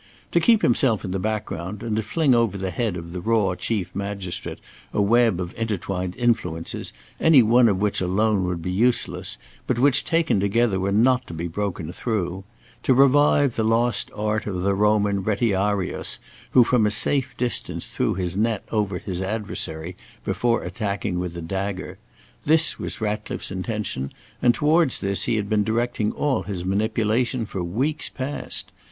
[0.31, 3.53] To keep himself in the background, and to fling over the head of the raw
[3.53, 4.57] Chief Magistrate
[4.91, 9.37] a web of intertwined influences, any one of which alone would be useless,
[9.67, 12.43] but which taken together were not to be broken through;
[12.81, 16.17] to revive the lost art of the Roman retiarius,
[16.49, 21.43] who from a safe distance threw his net over his adversary, before attacking with the
[21.43, 21.99] dagger;
[22.45, 24.11] this was Ratcliffe's intention
[24.41, 28.71] and towards this he had been directing all his manipulation for weeks past.